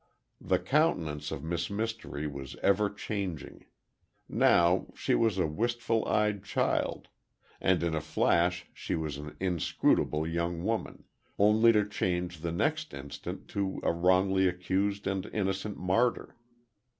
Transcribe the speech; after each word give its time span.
The 0.43 0.57
countenance 0.57 1.29
of 1.29 1.43
Miss 1.43 1.69
Mystery 1.69 2.25
was 2.25 2.55
ever 2.63 2.89
changing. 2.89 3.65
Now, 4.27 4.87
she 4.95 5.13
was 5.13 5.37
a 5.37 5.45
wistful 5.45 6.07
eyed 6.07 6.43
child, 6.43 7.07
and 7.59 7.83
in 7.83 7.93
a 7.93 8.01
flash 8.01 8.65
she 8.73 8.95
was 8.95 9.17
an 9.19 9.37
inscrutable 9.39 10.25
young 10.25 10.63
woman—only 10.63 11.71
to 11.73 11.87
change 11.87 12.39
the 12.39 12.51
next 12.51 12.95
instant 12.95 13.47
to 13.49 13.79
a 13.83 13.91
wrongly 13.91 14.47
accused 14.47 15.05
and 15.05 15.27
innocent 15.27 15.77
martyr. 15.77 16.35